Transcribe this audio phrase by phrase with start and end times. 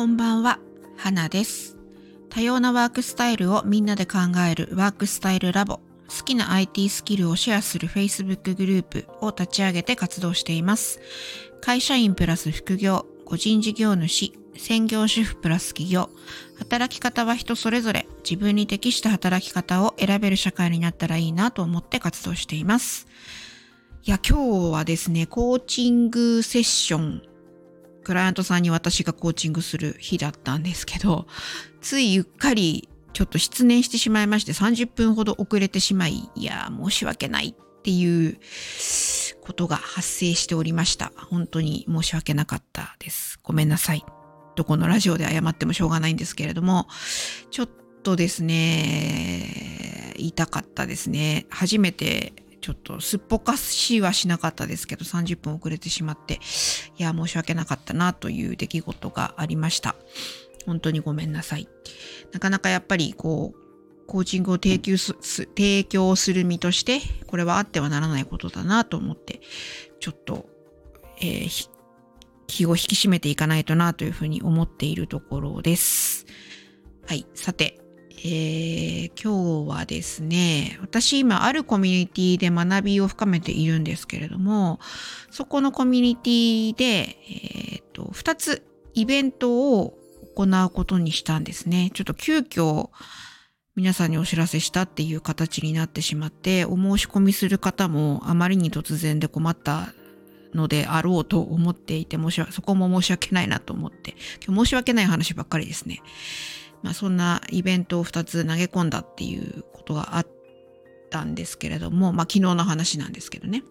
[0.00, 0.58] こんばんは、
[0.96, 1.76] 花です。
[2.30, 4.18] 多様なワークスタイルをみんなで考
[4.50, 5.74] えるワークスタイルラボ。
[6.08, 11.00] 好きな IT スキルをシェアする Facebook グループを立ち上げて活動しています。
[11.60, 16.08] 会社員プラス副業、個人事業主、専業主婦プラス企業。
[16.58, 23.06] 働き方は人それぞれ自分に適した働き方を選べる社会になったらいいなと思って活動しています。
[24.02, 27.22] いや、今日はですね、コーチングセッション
[28.04, 31.26] クライアントさんに私がコーチングする日だったんですけど、
[31.80, 38.38] ついゆっかりちょっと失念してしまいまして30分ほど遅れてしまい、いや、申し訳ないっていう
[39.42, 41.12] ことが発生しておりました。
[41.16, 43.38] 本当に申し訳なかったです。
[43.42, 44.04] ごめんなさい。
[44.56, 46.88] どこのラジオで謝ってもしょうがないんですけれども、
[47.50, 47.68] ちょっ
[48.02, 51.46] とですね、言いたかったですね。
[51.50, 56.40] 初めてちょっとすっぽかしはしなかったですけど30分遅れてしまって
[56.98, 59.96] いや申し訳なかったなという出来事がありました。
[60.66, 61.68] 本当にごめんなさい。
[62.32, 69.40] なかなかやっぱりこうコーチングを提供す提供する身としてこれはあってはならないことだなと思って
[70.00, 70.46] ちょっと、
[71.20, 71.70] えー、
[72.46, 76.26] 気を引き締めていかないとなというふうに思っているところです。
[77.06, 77.80] はいさて
[78.22, 84.78] えー、今日はですね、私今あるコミュニティで学びを深めているんですけれども、
[85.30, 89.98] そこのコミュニティで、えー、と、2つイベントを
[90.36, 91.90] 行うことにしたんですね。
[91.94, 92.90] ちょっと急遽
[93.74, 99.94] 皆さんにお知らせしたっていう形になってしまって、お申し込みする方もあまりに突然で困った
[100.52, 106.02] のであろうと思っていて、申しそこも申し訳ないなと思って、今日申し訳ない話ばっかりですね。
[106.82, 110.26] まあ、そんなイベントを2つ投げ込んだっていうことがあっ
[111.10, 113.62] たんですけれども、まあ、昨日の話なんですけどね。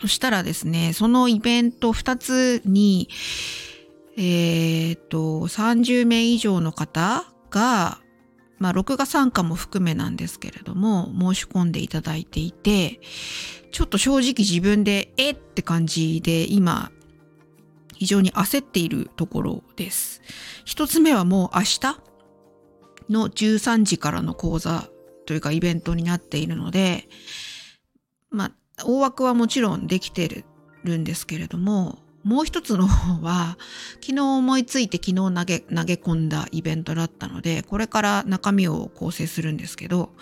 [0.00, 3.08] そしたらですね、そのイベント2つに、
[4.16, 7.98] えっ、と、30名以上の方が、
[8.58, 13.00] まあ、録画参加も含めなんですけれども、申し込んでいただいていて、
[13.72, 16.92] ちょっと正直自分で、えって感じで、今、
[17.96, 20.22] 非常に焦っているところです。
[20.64, 21.80] 一つ目はもう明日
[23.10, 24.88] の13時からの講座
[25.26, 27.08] というかイベントになっているので、
[28.30, 30.44] まあ、大枠はもちろんできて
[30.84, 33.58] るんですけれども、もう一つの方は、
[34.00, 40.14] 昨日思いついて昨日投げ、投げ込んだイベントだったので、これから中身を構成するんですけど、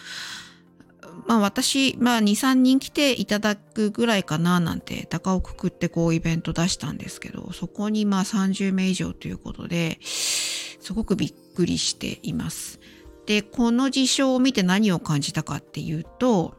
[1.27, 12.81] まあ私、まあ2、3人来ていただくぐらいかななんて、高をくくってこうイベント出したんですけど、そこにまあ30名以上ということで、すごくびっくりしています。
[13.27, 16.55] で、この事象を見て何を感じたかっていうと、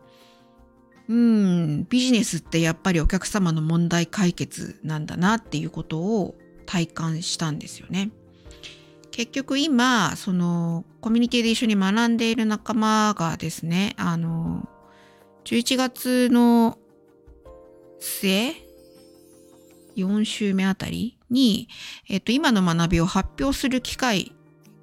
[1.09, 6.35] うん、ビジネスってやっぱりお客様の問題解決なんだなっていうことを
[6.65, 8.11] 体感したんですよね。
[9.13, 14.67] 結局今、そのコミュニティで一緒に学んでいる仲間がですね、あの、
[15.43, 16.79] 11月の
[17.99, 18.53] 末、
[19.95, 21.67] 4週目あたりに、
[22.09, 24.31] えっと、今の学びを発表する機会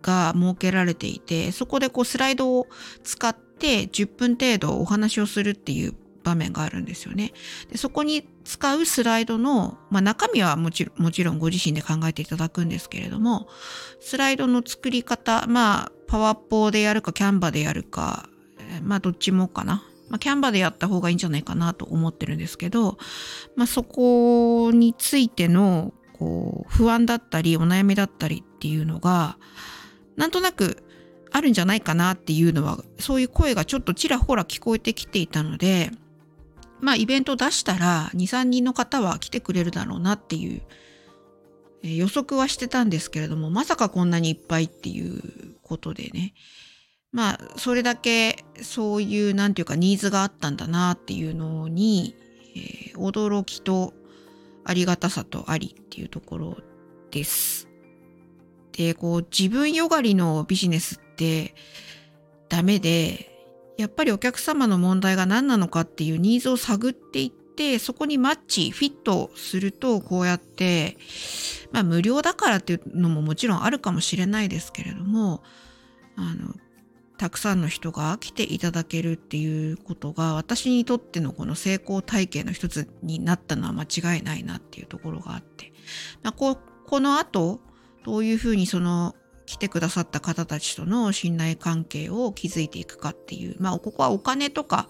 [0.01, 2.69] が設けられていて、そこでこうスライドを
[3.03, 7.33] 使って10分程度お話をするっていう場面があるんですよね。
[7.71, 13.49] でそこに使うスライドの、まあ、中身はもちろんもちろんご自身で考えていただくんですけれども
[14.01, 19.85] スライドの作り方まあパワポでやるかキャンバでやるか、え、まあどっちもかな。
[20.09, 22.99] まあ、キャンバでやった方がいいんじゃないかなと思ってるんですけど、
[23.55, 29.39] まあ、そこについてのこう不安だったりお悩みだったりっていうのが
[30.17, 30.83] なんとなく
[31.31, 35.91] あるんじゃないかなっていうのはそういう声がちょっとちらほら聞こえてきていたので
[36.81, 40.63] まあイベント出したら23人の方は来てくれるだろうなっていう、
[41.83, 45.21] え、予測はしてたんですけれどもまさかこんなにいっぱいっていう
[45.63, 46.35] ことでね
[47.13, 52.15] まあそれだけそういうなんていうかニーズがあったんだなっていうのに、
[52.57, 53.93] えー、驚きと
[54.65, 56.57] ありがたさとありっていうところ
[57.11, 57.69] です。
[58.73, 61.55] でこう自分よがりのビジネスって
[62.49, 63.30] ダメで
[63.81, 70.97] やっぱりお客様の問題が何なのかっていうニーズを探っていってそこにマッチフィットするとこうやって
[71.73, 75.43] まあ無料だからっていうのももちろんあるかもしれないですけれども
[76.17, 76.55] あの
[77.19, 85.73] たくさんの人が来ていただけるっていうことが私にとってのこの成功体験の一つになったのは間違いないなっていうところがあって、
[86.23, 86.57] まあ、こ
[86.87, 87.61] この後
[88.05, 89.15] どういうふうにその
[89.51, 94.87] 来てくださった方たちとの信頼関係を築いていくかっていうまあここはお金とか、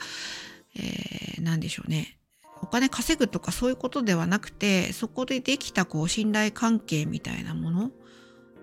[0.77, 2.19] えー、何でしょうね
[2.61, 7.91] お金稼ぐとかそういうことではなくてそこでできたこう信頼関係みたいなもの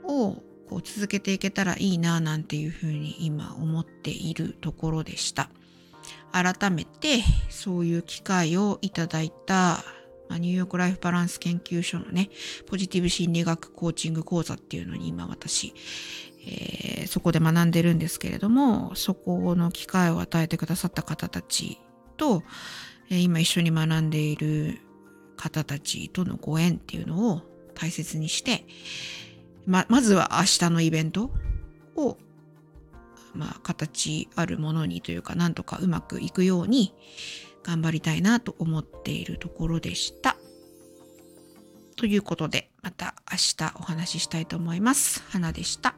[0.04, 0.36] を
[0.70, 5.50] こう続けていけたらいいななんていうふうに今思っているところでした。
[6.32, 9.84] 改めてそういう機会をいただいた
[10.38, 12.29] ニューヨークライフバランス研究所のね、
[12.68, 15.74] ポジティブ心理学コーチング講座っていうのに今私、
[16.45, 21.79] えー、そこで学んでるんですけれども、そこの機会を与えてくださった方たち
[22.18, 22.44] と、
[23.09, 24.79] えー、今一緒に学んでいる
[25.38, 27.41] 方たちとのご縁っていうのを
[27.74, 28.65] 大切にして、
[29.65, 31.31] ま、まずは明日のイベント
[31.95, 32.18] を、
[33.33, 36.94] まあ、形あるものにというか、なんとかうまくいくように
[37.63, 40.38] 頑張りたいなと思っているところでした。
[41.98, 45.24] ということで、また明日お話ししたいと思います。
[45.30, 45.97] 花でした。